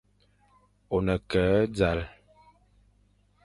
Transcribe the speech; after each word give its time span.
Ô 0.95 0.97
ne 1.05 1.15
ke 1.29 1.43
e 1.59 1.69
zal, 1.77 1.99